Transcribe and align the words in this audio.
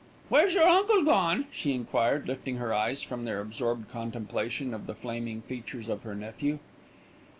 "Where's 0.29 0.55
your 0.55 0.63
Uncle 0.67 1.03
gone?" 1.03 1.45
she 1.51 1.73
enquired, 1.75 2.27
lifting 2.27 2.55
her 2.55 2.73
eyes 2.73 3.03
from 3.03 3.23
their 3.23 3.39
absorbed 3.39 3.91
contemplation 3.91 4.73
of 4.73 4.87
the 4.87 4.95
flaming 4.95 5.43
features 5.43 5.89
of 5.89 6.01
her 6.01 6.15
nephew. 6.15 6.57